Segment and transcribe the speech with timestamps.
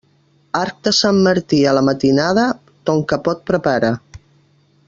[0.59, 2.49] Arc de Sant Martí a la matinada,
[2.91, 3.93] ton capot prepara.